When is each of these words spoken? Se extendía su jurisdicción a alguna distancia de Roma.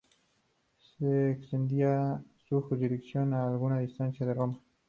Se 0.97 1.29
extendía 1.33 2.23
su 2.49 2.59
jurisdicción 2.63 3.35
a 3.35 3.47
alguna 3.47 3.77
distancia 3.77 4.25
de 4.25 4.33
Roma. 4.33 4.59